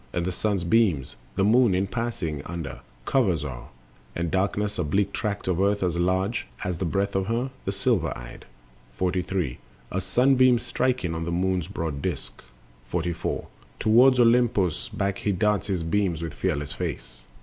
[0.13, 3.65] And the sun's beams The moon, in passing under, covers o'er,
[4.15, 7.51] And darkens a bleak tract of earth as large As is the breadth of her,
[7.65, 8.45] the silver eyed.
[8.95, 9.59] 43.
[9.91, 12.43] As sunbeam striking on the moon's broad disk.
[12.89, 13.45] 44.
[13.77, 17.23] Toward Olympos back he darts his beams, With fearless face.